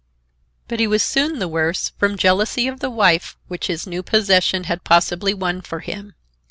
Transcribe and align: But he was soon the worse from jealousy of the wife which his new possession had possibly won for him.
But 0.67 0.79
he 0.79 0.87
was 0.87 1.03
soon 1.03 1.37
the 1.37 1.47
worse 1.47 1.89
from 1.95 2.17
jealousy 2.17 2.67
of 2.67 2.79
the 2.79 2.89
wife 2.89 3.37
which 3.47 3.67
his 3.67 3.85
new 3.85 4.01
possession 4.01 4.63
had 4.63 4.83
possibly 4.83 5.31
won 5.35 5.61
for 5.61 5.81
him. 5.81 6.15